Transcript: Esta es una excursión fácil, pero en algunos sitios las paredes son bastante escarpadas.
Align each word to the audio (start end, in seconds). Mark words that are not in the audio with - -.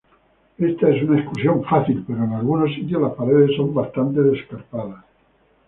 Esta 0.57 0.89
es 0.89 1.03
una 1.03 1.19
excursión 1.19 1.63
fácil, 1.63 2.03
pero 2.07 2.23
en 2.23 2.33
algunos 2.33 2.73
sitios 2.73 3.03
las 3.03 3.13
paredes 3.13 3.55
son 3.55 3.71
bastante 3.71 4.19
escarpadas. 4.35 5.05